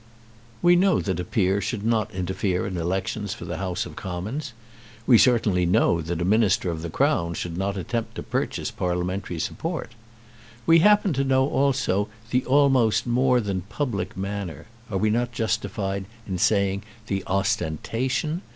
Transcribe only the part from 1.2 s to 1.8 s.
peer